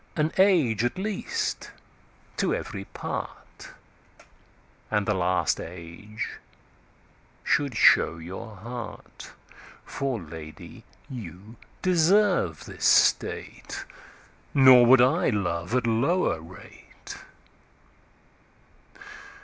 An 0.15 0.31
Age 0.39 0.83
at 0.83 0.97
least 0.97 1.69
to 2.37 2.55
every 2.55 2.85
part, 2.85 3.69
And 4.89 5.05
the 5.05 5.13
last 5.13 5.59
Age 5.59 6.39
should 7.43 7.77
show 7.77 8.17
your 8.17 8.55
Heart.For 8.55 10.19
Lady 10.19 10.83
you 11.07 11.55
deserve 11.83 12.65
this 12.65 12.85
State; 12.85 13.85
Nor 14.55 14.87
would 14.87 15.01
I 15.01 15.29
love 15.29 15.75
at 15.75 15.85
lower 15.85 16.41
rate. 16.41 17.19